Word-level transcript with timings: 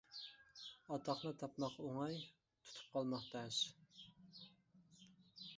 ئاتاقنى 0.93 1.33
تاپماق 1.43 1.75
ئوڭاي، 1.83 2.17
تۇتۇپ 2.71 2.91
قالماق 2.97 3.29
تەس. 3.35 3.63